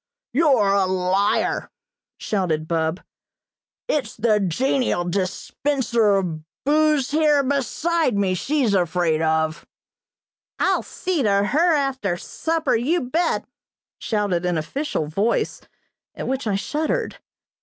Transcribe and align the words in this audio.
"You're 0.33 0.73
a 0.73 0.87
liar!" 0.87 1.69
shouted 2.17 2.67
Bub. 2.67 3.01
"It's 3.87 4.15
the 4.17 4.39
genial 4.39 5.03
dispenser 5.03 6.15
of 6.15 6.39
booze 6.65 7.11
here 7.11 7.43
beside 7.43 8.17
me 8.17 8.33
she's 8.33 8.73
afraid 8.73 9.21
of." 9.21 9.67
"I'll 10.57 10.81
see 10.81 11.21
to 11.21 11.43
her 11.43 11.75
after 11.75 12.17
supper, 12.17 12.75
you 12.75 13.01
bet!" 13.11 13.45
shouted 13.99 14.43
an 14.43 14.57
official 14.57 15.05
voice, 15.05 15.61
at 16.15 16.27
which 16.27 16.47
I 16.47 16.55
shuddered. 16.55 17.17